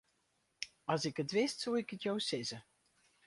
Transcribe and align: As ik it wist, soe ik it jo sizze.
As 0.93 1.01
ik 1.09 1.17
it 1.23 1.33
wist, 1.35 1.57
soe 1.61 1.79
ik 1.81 1.93
it 1.95 2.03
jo 2.05 2.15
sizze. 2.27 2.59